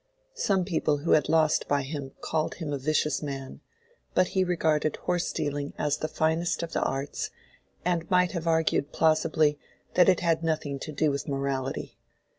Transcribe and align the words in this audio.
Some 0.33 0.65
people 0.65 0.97
who 1.05 1.11
had 1.11 1.29
lost 1.29 1.67
by 1.67 1.83
him 1.83 2.13
called 2.21 2.55
him 2.55 2.73
a 2.73 2.79
vicious 2.79 3.21
man; 3.21 3.61
but 4.15 4.29
he 4.29 4.43
regarded 4.43 4.95
horse 4.95 5.31
dealing 5.31 5.73
as 5.77 5.97
the 5.97 6.07
finest 6.07 6.63
of 6.63 6.73
the 6.73 6.81
arts, 6.81 7.29
and 7.85 8.09
might 8.09 8.31
have 8.31 8.47
argued 8.47 8.91
plausibly 8.91 9.59
that 9.93 10.09
it 10.09 10.21
had 10.21 10.41
nothing 10.43 10.79
to 10.79 10.91
do 10.91 11.11
with 11.11 11.27
morality. 11.27 11.99